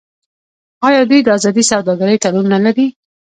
[0.87, 2.87] آیا دوی د ازادې سوداګرۍ تړون نلري؟